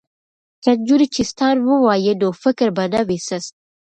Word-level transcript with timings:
که 0.63 0.71
نجونې 0.79 1.07
چیستان 1.15 1.55
ووايي 1.61 2.13
نو 2.21 2.29
فکر 2.43 2.67
به 2.75 2.83
نه 2.93 3.01
وي 3.07 3.17
سست. 3.27 3.51